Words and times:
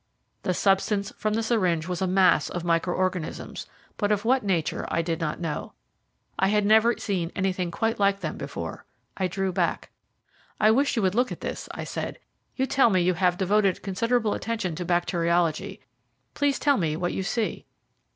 The 0.41 0.55
substance 0.55 1.13
from 1.15 1.35
the 1.35 1.43
syringe 1.43 1.87
was 1.87 2.01
a 2.01 2.07
mass 2.07 2.49
of 2.49 2.63
micro 2.63 2.91
organisms, 2.91 3.67
but 3.97 4.11
of 4.11 4.25
what 4.25 4.41
nature 4.43 4.87
I 4.89 5.03
did 5.03 5.19
not 5.19 5.39
know. 5.39 5.73
I 6.39 6.47
had 6.47 6.65
never 6.65 6.97
seen 6.97 7.31
any 7.35 7.53
quite 7.69 7.99
like 7.99 8.21
them 8.21 8.35
before. 8.35 8.83
I 9.15 9.27
drew 9.27 9.51
back. 9.51 9.91
"I 10.59 10.71
wish 10.71 10.95
you 10.95 11.03
would 11.03 11.13
look 11.13 11.31
at 11.31 11.41
this," 11.41 11.69
I 11.71 11.83
said. 11.83 12.17
"You 12.55 12.65
tell 12.65 12.89
me 12.89 12.99
you 12.99 13.13
have 13.13 13.37
devoted 13.37 13.83
considerable 13.83 14.33
attention 14.33 14.73
to 14.77 14.85
bacteriology. 14.85 15.81
Please 16.33 16.57
tell 16.57 16.77
me 16.77 16.95
what 16.97 17.13
you 17.13 17.21
see." 17.21 17.67